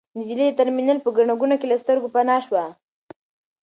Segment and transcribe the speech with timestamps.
[0.17, 2.63] نجلۍ د ترمینل په ګڼه ګوڼه کې له سترګو پناه شوه.